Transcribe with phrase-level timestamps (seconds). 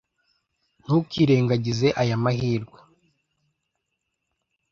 [0.83, 2.79] Ntukirengagize aya mahirwe